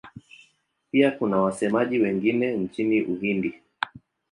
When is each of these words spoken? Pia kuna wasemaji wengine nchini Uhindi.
Pia 0.91 1.11
kuna 1.11 1.37
wasemaji 1.41 1.99
wengine 1.99 2.51
nchini 2.57 3.01
Uhindi. 3.01 3.53